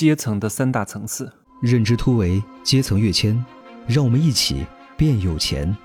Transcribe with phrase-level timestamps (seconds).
[0.00, 1.30] 阶层的三大层次。
[1.60, 3.44] 认知突围，阶层跃迁，
[3.86, 4.64] 让我们一起
[4.96, 5.76] 变有钱。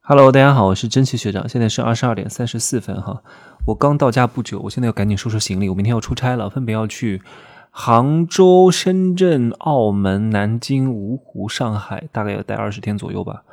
[0.00, 3.22] Hello，大家好，我是真奇学长，现在是二十二点三十四分哈。
[3.66, 7.22] 我刚到家不久，我现在要赶紧收拾行李，我明天要出差了，分别要去
[7.70, 13.44] 杭州、深圳、澳门、南京、芜湖、上海，大概要待二十天左右吧。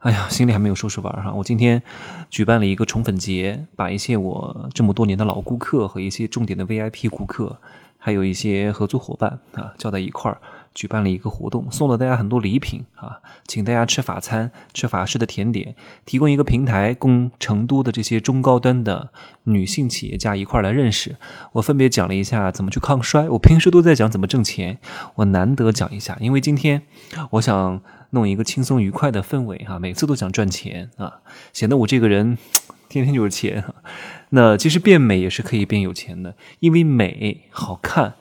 [0.00, 1.32] 哎呀，行李还没有收拾完哈。
[1.32, 1.82] 我今天
[2.28, 7.58] 举办了一个宠粉节，把一些我这么多年的老顾客和一些重点的 VIP 顾客，
[7.98, 10.40] 还有一些合作伙伴啊，叫在一块儿。
[10.74, 19.10] 举办了一个活动，送了大家很多礼品啊，请大家吃法餐，吃法式的甜点，提供一个平台供成都的这些中高端的
[19.44, 21.16] 女性企业家一块儿来认识。
[21.54, 24.78] 我分别讲了一下怎么去抗衰，我平时都在讲怎么挣钱，
[25.16, 26.82] 我难得讲一下，因为今天
[27.30, 27.80] 我想
[28.10, 31.22] 弄一个轻松愉快的氛围哈，每次都讲赚钱啊，
[31.52, 32.38] 显得我这个人
[32.88, 33.64] 天天就是钱。
[34.30, 38.14] 那其实变美也是可以变有钱的，因为美好看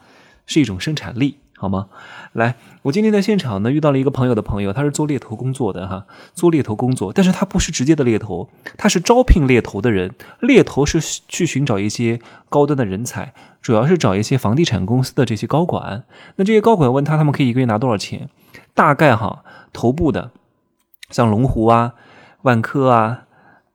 [0.45, 1.37] 是一种生产力。
[1.59, 1.87] 好吗？
[2.33, 2.53] 来，
[2.83, 10.13] 我今天在现场呢遇到了一个朋友的朋友，他是做猎头工作的哈，做猎头工作，但是他不是直接的猎头，他是招聘猎头的人。
[10.39, 16.03] 猎头是去寻找一些高端的人才，主要是找一些房地产公司的这些高管。
[16.35, 18.29] 那这些高管问他，他们可以一个月拿多少钱？
[18.75, 19.43] 大概哈，
[19.73, 20.29] 头部的
[21.09, 21.95] 像龙湖啊、
[22.43, 23.23] 万科啊。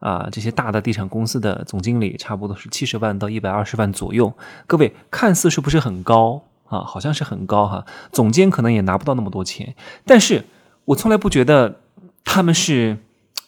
[0.03, 4.37] 啊，这些大的地产公司的总经理差不多是七十万到一百二十万左右。
[4.67, 6.43] 各位看似是不是很高？
[6.67, 9.75] 啊，好像是很高哈，总监可能也拿不到那么多钱，
[10.07, 10.45] 但是
[10.87, 11.81] 我从来不觉得
[12.25, 12.97] 他们是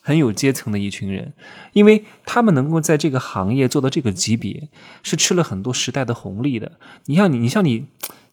[0.02, 1.32] 很有阶层的一群人，
[1.72, 4.68] 因为他们能够在这个行业做到这个级别，
[5.02, 6.72] 是吃了很多时代的红利的。
[7.06, 7.86] 你像你，你像你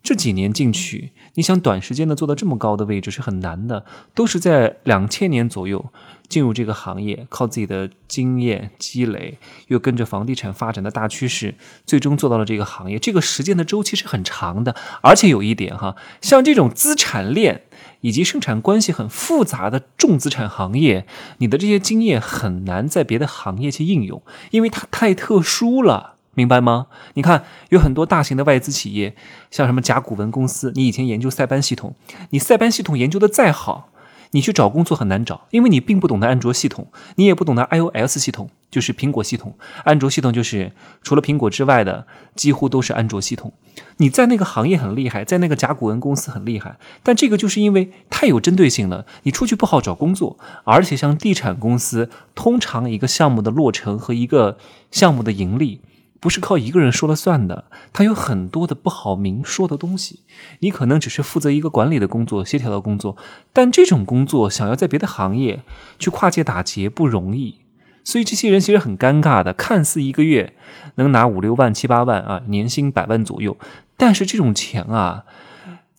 [0.03, 3.85] 这几年进去，你想短时间的做到这么高的位置是很难的，
[4.15, 5.91] 都是在两千年左右
[6.27, 11.53] 进入这个行业，靠自己的经验积累，又跟着房地产发展的大趋势，
[11.85, 12.97] 最终做到了这个行业。
[12.97, 17.63] 这个时间的周期是很长的，而且有一点哈，像这种资产链
[18.01, 21.05] 以及生产关系很复杂的重资产行业，
[21.37, 26.15] 你的这些经验很难在别的行业去应用，因为它太特殊了。
[26.33, 26.87] 明白吗？
[27.15, 29.15] 你看，有很多大型的外资企业，
[29.49, 31.93] 像什么甲骨文公司，你以前研究塞班系统，
[32.29, 33.89] 你塞班系统研究的再好，
[34.31, 39.57] 你去找工作很难找，因为你并不懂得安卓系统，你也不懂得 iOS 系统，就是苹果系统。
[39.83, 40.71] 安卓系统就是
[41.03, 43.51] 除了苹果之外的，几乎都是安卓系统。
[43.97, 50.37] 你在那个行业很厉害，在那个甲骨文公司很厉害，但这个就是因为太有针对性了，你出去不好找工作。
[50.63, 54.57] 而且像地产公司，通常一个项目的落成和一个
[54.91, 55.81] 项目的盈利。
[56.21, 60.19] 不是靠一个人说了算的，他有很多的不好明说的东西。
[60.59, 63.17] 你可能只是负责一个管理的工作、协调的工作，
[63.51, 65.63] 但这种工作想要在别的行业
[65.97, 67.61] 去跨界打劫不容易。
[68.03, 70.53] 所以这些人其实很尴尬的，看似一个月
[70.95, 73.57] 能拿五六万、七八万啊，年薪百万左右，
[73.97, 75.25] 但是这种钱啊，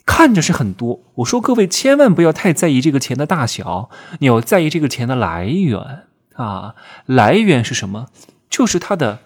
[0.06, 1.00] 看着是很多。
[1.16, 3.90] 我说各位千万不要太在意这个钱的大小，
[4.20, 6.76] 你要在意这个钱的来源啊。
[7.06, 8.06] 来源是什么？
[8.48, 9.18] 就是他的。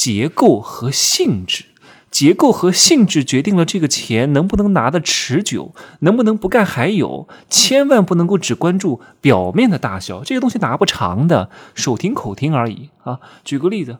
[0.00, 1.66] 结构和性质，
[2.10, 7.28] 结构和性质决定了这个钱能不能拿得持久，能不能不干还有。
[7.50, 13.20] 千万不能够只关注表面的大小，这些东西拿不长的，手停口停而已啊。
[13.44, 13.98] 举个例子，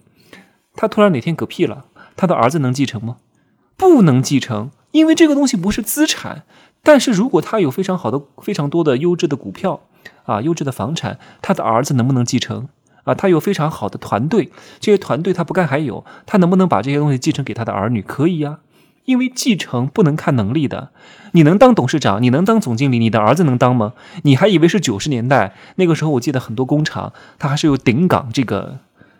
[0.75, 1.85] 他突然哪天嗝屁了，
[2.17, 3.19] 他的儿子能继承吗？
[3.77, 6.45] 不能继承，因为这个东西不是资产。
[6.83, 9.83] 但是如果他有非常好的、非常多的优质的股票
[10.25, 12.71] 啊，优质的房产，他的儿子能不能继承？
[13.05, 18.03] 啊，他有非常好的团队，这些团队他不干还有，他能不能把这些东西继承给他的儿女？
[18.03, 18.59] 可以呀，
[19.05, 20.91] 因为继承不能看能力的。
[21.33, 23.93] 你能当董事长，你能当总经理，你的儿子能当吗？
[24.23, 28.79] 你还以为是九十年代那个时候，我记得很多工厂它还是有顶岗这个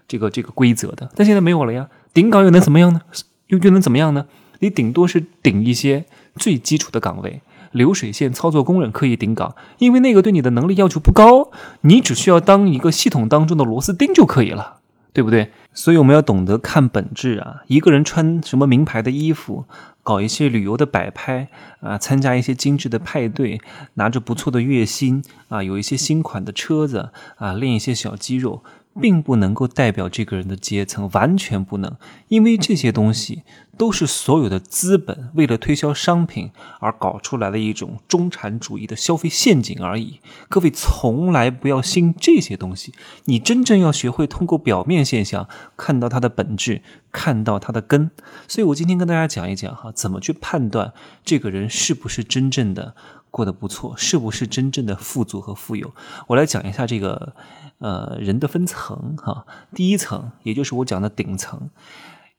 [0.09, 1.89] 这个这个规则的，但现在没有了呀。
[2.13, 3.03] 顶岗又能怎么样呢？
[3.47, 4.27] 又又能怎么样呢？
[4.59, 6.05] 你顶多是顶一些
[6.37, 7.43] 最基础的岗位。
[7.73, 11.53] 流水线操作工人可以顶岗，因为那个对你的能力要求不高，
[11.83, 14.79] 你只需要当一个系统当中的螺丝钉就可以了，
[15.13, 15.53] 对不对？
[15.73, 17.63] 所以我们要懂得看本质啊！
[17.69, 19.67] 一个人穿什么名牌的衣服，
[20.03, 21.49] 搞一些旅游的摆拍
[21.81, 23.61] 啊，参加一些精致的派对，
[23.95, 28.65] 拿着不错的月薪啊，有一些新款的车子啊，练一些小肌肉。
[29.01, 31.97] 并不能够代表这个人的阶层，完全不能，
[32.29, 33.43] 因为这些东西
[33.79, 36.51] 都是所有的资本为了推销商品
[36.81, 40.21] 而搞出来的一种中产主义的消费陷阱而已。
[40.49, 42.93] 各位从来不要信这些东西，
[43.27, 46.83] 你真正要学会通过表面现象看到它的本质，
[47.13, 48.11] 看到它的根。
[48.49, 50.93] 所以我今天跟大家讲一讲哈，怎么去判断
[51.25, 52.95] 这个人是不是真正的
[53.31, 55.93] 过得不错，是不是真正的富足和富有。
[56.29, 57.35] 我来讲一下这个。
[57.83, 61.71] 呃，人的分层哈，第一层也就是我讲的顶层，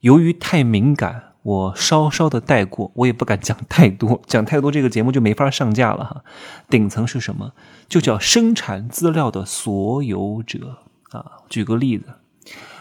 [0.02, 6.24] 由于太敏感，我稍稍的带过，我也不敢讲太多，讲太多这个节目就没法上架了哈。
[6.70, 7.54] 顶层是什么？
[7.90, 10.78] 就叫生产资料的所有者
[11.10, 11.26] 啊。
[11.50, 12.06] 举个例子。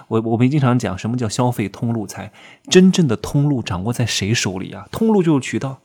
[0.08, 2.30] 我我们经常讲什么叫消费通路财，
[2.68, 4.86] 真正的通路掌握在谁手里啊？
[4.90, 5.78] 通路就是渠道，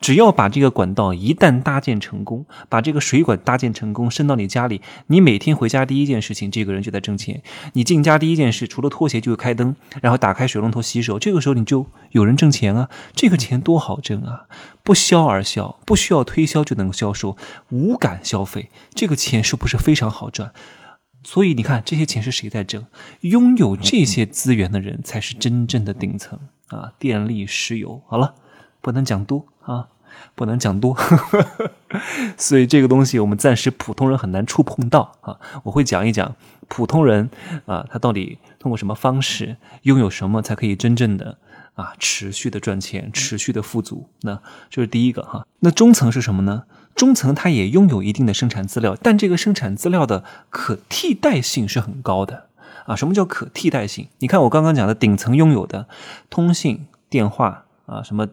[0.00, 7.42] 只要把这个管道一旦搭建成功，把这个水管搭建成功，伸到你家里，你每天回家第一件事情，这个人就在挣钱。
[7.74, 12.88] 你进家第一件事，除了脱鞋就是开灯，然后打开水龙头洗手，这个时候你就有人挣钱啊！
[13.14, 14.46] 这个钱多好挣啊！
[14.82, 17.36] 不销而销，不需要推销就能销售，
[17.68, 20.52] 无感消费，这个钱是不是非常好赚？
[21.22, 22.86] 所以你看，这些钱是谁在挣？
[23.20, 26.38] 拥有这些资源的人才是真正的顶层
[26.68, 26.94] 啊！
[26.98, 28.34] 电力、石油，好了，
[28.80, 29.88] 不能讲多啊，
[30.34, 30.96] 不能讲多。
[32.36, 35.38] 所以这个东西我们暂时普通人很难触碰到啊。
[35.64, 36.34] 我会讲一讲
[36.68, 37.30] 普通人
[37.66, 41.38] 啊，他到底通过什么方式拥有什么，才可以真正的
[41.74, 44.08] 啊持续的赚钱、持续的富足。
[44.22, 45.46] 那这是第一个哈。
[45.60, 46.64] 那中层是什么呢？
[46.94, 52.48] 中层它也拥有一定的生产资料，但这个生产资料的可替代性是很高的
[52.84, 52.96] 啊。
[52.96, 54.08] 什么叫可替代性？
[54.18, 55.86] 你看我刚刚讲的顶层拥有的
[56.28, 58.28] 通信、电话啊，什么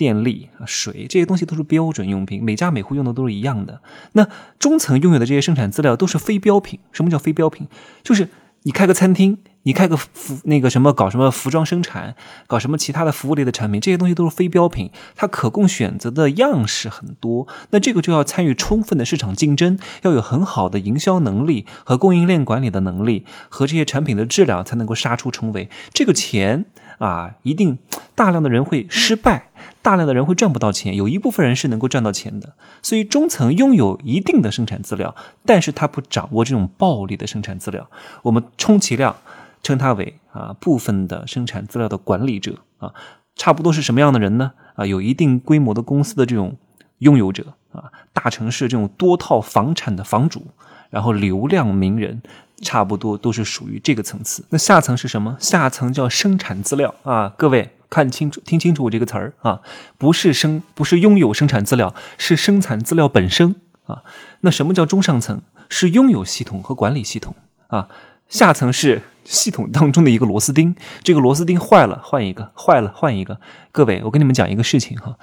[0.00, 3.82] 电力啊、水这些东西都是标准用品，每家每户用的都是一样的。
[4.12, 4.26] 那
[4.58, 6.80] 中层拥有的这些生产资料都是非标品。
[6.90, 7.68] 什么叫非标品？
[8.02, 8.30] 就是
[8.62, 9.36] 你开个餐厅。
[9.64, 12.14] 你开个服那个什么搞什么服装生产，
[12.46, 17.46] 搞什么其他的服务类的产品，这些东西都是非标品，它可供选择的样式很多。
[17.68, 25.68] 那这个就要参与充分的市场竞争，要有很好的营销能力和供应链管理的能力，和这些产品的质量才能够杀出重围。
[25.92, 26.64] 这个钱
[26.96, 27.78] 啊，一定
[28.14, 29.49] 大量的人会失败。
[29.82, 32.54] 大量的人会赚不到钱，有一部分人是能够赚到钱的。
[32.82, 35.14] 所以中层拥有一定的生产资料，
[35.44, 37.88] 但是他不掌握这种暴利的生产资料。
[38.22, 39.16] 我们充其量
[39.62, 42.92] 称他为啊部分的生产资料的管理者啊，
[43.36, 44.52] 差不多是什么样的人呢？
[44.74, 46.56] 啊，有一定规模的公司的这种
[46.98, 50.46] 拥有者啊，大城市这种多套房产的房主，
[50.90, 52.22] 然后流量名人，
[52.62, 54.44] 差不多都是属于这个层次。
[54.50, 55.36] 那下层是什么？
[55.38, 57.70] 下层叫生产资料啊，各位。
[57.90, 59.60] 看清楚，听清楚我这个词儿啊，
[59.98, 64.04] 不是生，不是拥有生产资料，是生产资料本身啊。
[64.40, 65.42] 那什么叫中上层？
[65.68, 67.34] 是拥有系统和管理系统
[67.66, 67.88] 啊。
[68.28, 73.40] 下层是系统当中的一个螺丝钉，这个螺丝钉坏了换一个，坏了换一个。
[73.72, 75.18] 各位，我跟你们讲一个事情哈，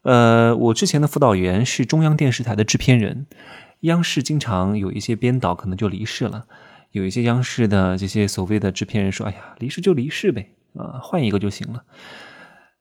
[0.00, 3.26] 呃，我之前的辅导员是中央电视台的制片人，
[3.80, 6.46] 央视经常有一些编导可能就离世了，
[6.92, 11.84] 有一些央视的这些所谓的制片人说：“哎呀，离世就离世呗。”啊，换一个就行了。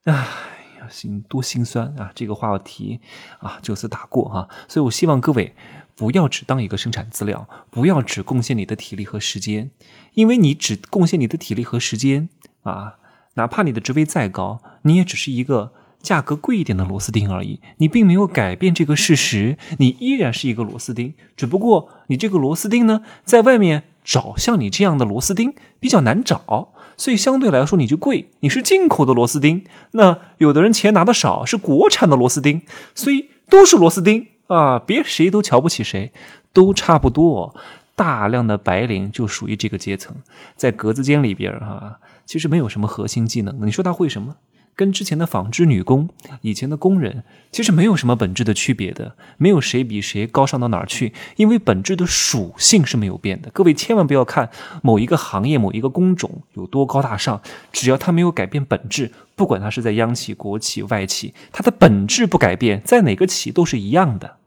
[0.03, 2.11] 哎呀，心多心酸啊！
[2.15, 3.01] 这个话题
[3.39, 4.47] 啊，就此打过哈。
[4.67, 5.53] 所以我希望各位
[5.95, 9.71] 不要只当一个生产资料，不要只贡献你的体力和时间，
[10.13, 12.29] 因为你只贡献你的体力和时间
[12.63, 12.97] 啊，
[13.33, 17.59] 哪怕你的职位再高，你也只是一个价格贵一点的螺丝钉而已。
[17.77, 26.73] 你并没有改变这个事实，你依然是一个螺丝钉，只不过你这个螺丝钉呢，在外面找像你这样的螺丝钉比较难找。
[26.95, 29.65] 所以相对来说你就贵，你是进口的螺丝钉。
[29.91, 32.61] 那有的人钱拿的少，是国产的螺丝钉，
[32.95, 36.11] 所以都是螺丝钉啊，别谁都瞧不起谁，
[36.53, 37.53] 都差不多。
[37.95, 40.15] 大量的白领就属于这个阶层，
[40.55, 43.65] 在格子间里边哈，其实没有什么核心技能。
[43.65, 44.35] 你说他会什么？
[44.77, 46.07] 跟之前的纺织女工、
[46.41, 53.49] 以前的工人其实没有什么本质的区别的，没有谁比谁高尚到哪儿去，因为本质的属性是没有变的。
[53.49, 54.51] 各位千万不要看
[54.83, 57.41] 某一个行业、某一个工种有多高大上，
[57.71, 64.37] 只要它没有改变本质，不管它是在央企、国企、外企，它的本质不改变，在哪个企都是一样的，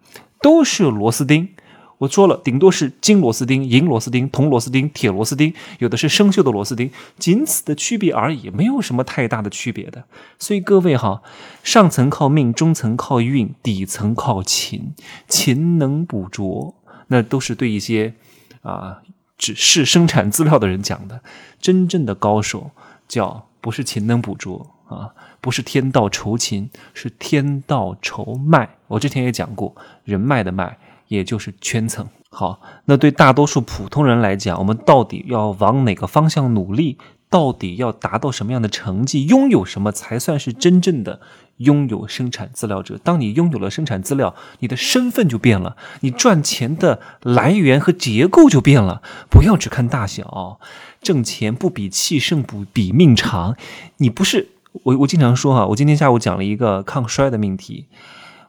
[0.40, 1.48] 都是螺丝钉。
[2.00, 10.04] 我说了，顶多是金螺丝钉、银螺丝钉、铜螺丝钉、铁螺丝钉，有的是生锈的螺丝钉，仅此的区别而已，没有什么太大的区别的。
[10.38, 11.20] 所以各位哈，
[11.62, 14.94] 上层靠命，中层靠运，底层靠勤，
[15.28, 16.74] 勤能补拙，
[17.08, 18.14] 那都是对一些
[18.62, 19.02] 啊
[19.36, 21.20] 只是生产资料的人讲的。
[21.60, 22.70] 真正的高手
[23.06, 28.76] 叫不是勤能补拙啊，不是天道酬勤，是天道酬脉。
[28.86, 30.78] 我之前也讲过，人脉的脉。
[31.10, 32.06] 也就是圈层。
[32.30, 36.96] 好，那对大多数普通人来讲，我们到底要往哪个方向努力？
[37.28, 39.26] 到底要达到什么样的成绩？
[39.26, 41.20] 拥有什么才算是真正的
[41.58, 42.98] 拥有生产资料者？
[43.02, 49.02] 当你拥有了生产资料，你的身份就变了，你赚钱的来源和结构就变了。
[49.28, 50.58] 不要只看大小，
[51.02, 53.56] 挣钱不比气盛，不比命长。
[53.98, 54.48] 你不是
[54.84, 57.86] 我，我经常说哈，我今天下午讲了一个抗衰的命题。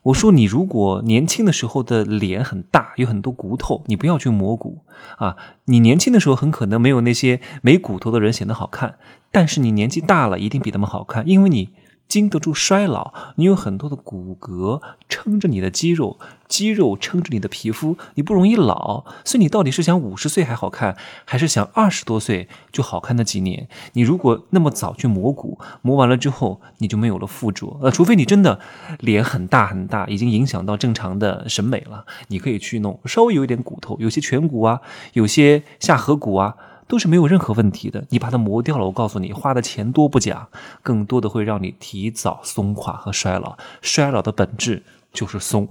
[0.04, 4.80] 我说你如果年轻的时候的脸很大，有很多骨头，你不要去磨骨
[5.18, 5.38] 啊！
[5.66, 8.96] 你年轻的时候很可能没有那些没骨头的人显得好看，
[9.32, 11.70] 但是你年纪大了，一定比他们好看，因为你。
[12.12, 19.06] 经得住衰老，你有很多的骨骼撑着你的肌肉，肌肉撑着你的皮肤，你不容易老。
[19.24, 23.70] 所以你到底是想五十岁还好看，还是想二十多岁就好看那几年？
[23.94, 27.80] 你如果那么早去磨骨，磨完了之后你就没有了附着。
[27.82, 28.60] 呃，除非你真的
[29.00, 34.82] 脸很大很大，已经影响到正常的审美了，你可以去弄稍微有一点骨头，有些颧骨啊，
[35.14, 36.58] 有些下颌骨啊。
[36.92, 38.06] 都是没有任何问题的。
[38.10, 40.50] 你把它磨掉了，我告诉你，花的钱多不假，
[40.84, 43.58] 更多的会让你提早松垮和衰老。
[43.82, 44.84] 衰老的本质
[45.14, 45.66] 就是松，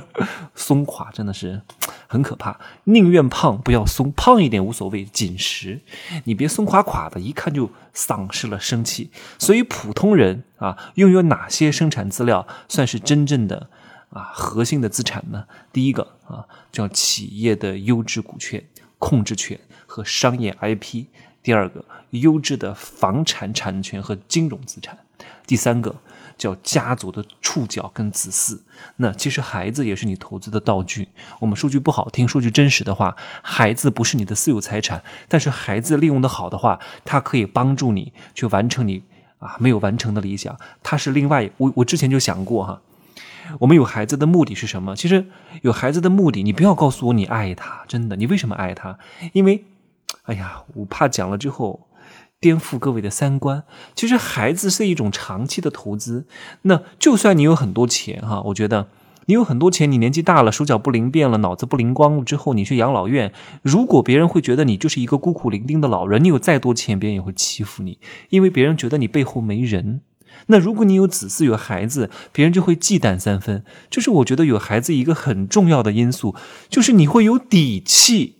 [0.54, 1.62] 松垮真的是
[2.06, 2.60] 很可怕。
[2.84, 5.80] 宁愿胖不要松，胖一点无所谓，紧实。
[6.24, 9.10] 你别松垮垮的，一看就丧失了生气。
[9.38, 13.70] 所以普通人啊，拥有哪些生产资料算是真正的
[14.10, 15.46] 啊核心的资产呢？
[15.72, 18.62] 第一个啊，叫企业的优质股权。
[19.00, 19.56] 控制权
[19.88, 21.06] 和商业 IP，
[21.42, 24.98] 第二个优质的房产产权和金融资产，
[25.46, 25.96] 第三个
[26.36, 28.60] 叫家族的触角跟子嗣。
[28.98, 31.08] 那其实孩子也是你投资的道具。
[31.40, 39.02] 我们说句不好听，说句真实的话，孩子不是你的私有财产，但是孩子利用的好的话，他可以帮助你去完成你
[39.38, 40.56] 啊没有完成的理想。
[40.82, 42.82] 他是另外，我我之前就想过哈。
[43.60, 44.94] 我们有孩子的目的是什么？
[44.94, 45.24] 其实
[45.62, 48.98] 有孩子的目的，你不要告诉我你爱他，真的，你为什么爱他？
[49.32, 49.64] 因为，
[50.22, 51.88] 哎呀，我怕讲了之后
[52.40, 53.64] 颠覆各位的三观。
[53.94, 56.26] 其实孩子是一种长期的投资。
[56.62, 58.88] 那就算你有很多钱哈，我觉得
[59.26, 67.98] 你有很多钱，你年纪大了，手脚不灵便了，脑子不灵光了之后，你去养老院，如果别人会觉得你就是一个孤苦伶仃的老人，你有再多钱，别人也会欺负你，
[68.30, 70.00] 因为别人觉得你背后没人。
[70.46, 73.64] 那如果你有子嗣有孩子，别人就会忌惮三分。
[73.90, 76.34] 就是我觉得有孩子一个很重要的因素，
[76.70, 78.36] 就是你会有底气，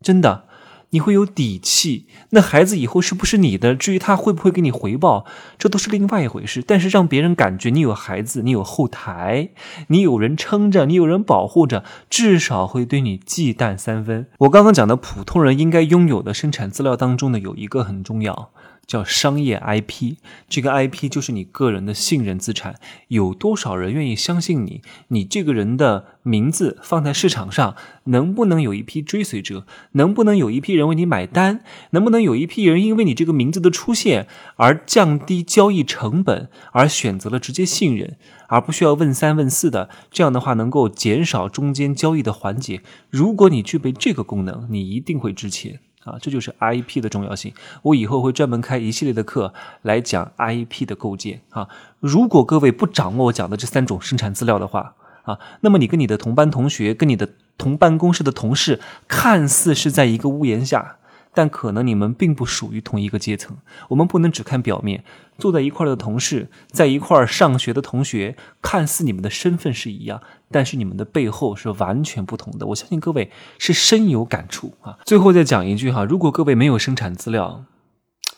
[0.00, 0.44] 真的，
[0.90, 2.06] 你会有底气。
[2.30, 3.74] 那孩子以后是不是你的？
[3.74, 5.24] 至于他会不会给你回报，
[5.58, 6.62] 这都是另外一回事。
[6.66, 9.50] 但是让别人感觉你有孩子，你有后台，
[9.88, 14.26] 你有人撑着，你有人保护着，至少会对你忌惮三分。
[14.38, 18.50] 我刚刚讲的普通人应该拥有的生产资料当中呢，有一个很重要。
[18.90, 20.16] 叫商业 IP，
[20.48, 22.74] 这个 IP 就是你个人的信任资产。
[23.06, 24.82] 有多少人愿意相信你？
[25.08, 29.64] 你这个人的名字放在市场上，能不能有一批追随者？
[29.92, 31.60] 能不能有一批人为你买单？
[31.90, 38.16] 能不能有一批人因为你这个名字的出现而降低交易成本，而选择了直接信任，
[38.48, 39.88] 而不需要问三问四的？
[40.10, 42.82] 这样的话能够减少中间交易的环节。
[43.08, 45.78] 如果你具备这个功能，你一定会值钱。
[46.04, 47.52] 啊，这就是 IP 的重要性。
[47.82, 49.52] 我以后会专门开一系列的课
[49.82, 51.40] 来讲 IP 的构建。
[51.50, 51.68] 啊，
[52.00, 57.28] 如果各位不掌握我讲的这三种生产资料的话，啊，那么你跟你的同班同学、跟你的
[57.58, 60.96] 同办公室的同事，看似是在一个屋檐下。
[61.32, 63.56] 但可能你们并不属于同一个阶层，
[63.88, 65.04] 我们不能只看表面。
[65.38, 70.20] 坐在一块的同事，在一块上学的同学，看似你们的身份是一样，
[70.50, 72.66] 但是你们的背后是完全不同的。
[72.66, 74.98] 我相信各位是深有感触啊。
[75.06, 77.64] 最后再讲一句哈，如果各位没有生产资料，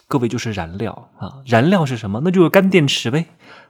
[0.06, 1.42] 各位就是燃料啊。
[1.44, 2.20] 燃料是什么？
[2.24, 3.26] 那就是干电池呗。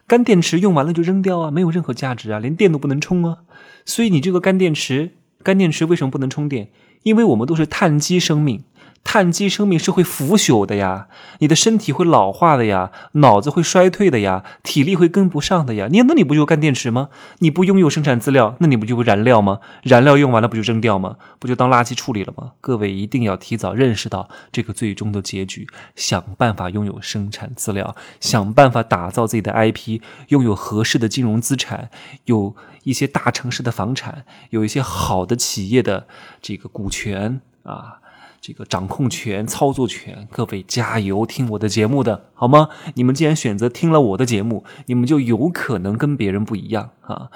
[0.07, 3.39] 干电池用完了就扔掉啊，没有任何价值啊，连电都不能充啊。
[3.87, 5.13] 所以你这个干电池，
[5.43, 6.71] 干电池为什么不能充电？
[7.05, 8.65] 因为我们都是碳基生命。
[9.05, 11.09] 碳基生命是会腐朽的呀，
[11.41, 15.89] 你的身体会老化的呀，脑子会衰退的呀，体力会跟不上的呀。
[15.91, 17.11] 你那你不就干电池吗？
[17.41, 19.59] 你不拥有生产资料，那你不就燃料吗？
[19.83, 21.17] 燃料用完了不就扔掉吗？
[21.39, 22.53] 不就当垃圾处理了吗？
[22.61, 31.91] 各位一定要提早认识到这个最终的结局，想办法拥有生产资料，想办法打造自己的 IP，拥有合适的金融资产，
[32.25, 36.07] 有一些大城市的房产，有一些好的企业的
[36.41, 37.99] 这个股权啊。
[38.43, 41.25] 这个掌控权、操作权，各位加油！
[41.25, 42.69] 听我的节目的好吗？
[42.97, 47.31] 你们既然选择听了我的节目，你们就有可能跟别人不一样啊！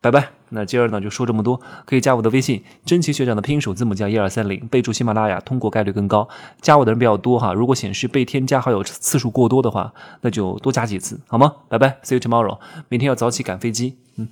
[0.00, 0.30] 拜拜。
[0.48, 6.28] 那今儿呢就说这么多，可以加我的微信，真奇学长的拼音首字母加一二三零，备注喜马拉雅，通过概率更高。
[6.60, 11.54] 加我的人比较多哈，如果显示被添加好友次数过多的话，那就多加几次好吗？
[11.68, 12.58] 拜拜，See you tomorrow。
[12.88, 13.98] 明天要早起赶飞机。
[14.16, 14.26] 嗯